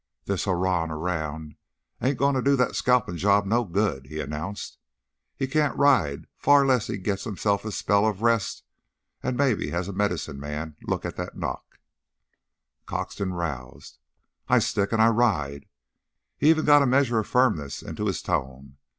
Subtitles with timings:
[0.25, 1.57] "This hoorawin' around
[2.01, 4.79] ain't gonna do that scalpin' job no good," he announced.
[5.37, 8.63] "He can't ride far 'less he gits him a spell of rest
[9.21, 11.77] an' maybe has a medicine man look at that knock"
[12.87, 13.99] Croxton roused.
[14.49, 15.67] "I stick an' I ride!"
[16.35, 18.77] He even got a measure of firmness into his tone.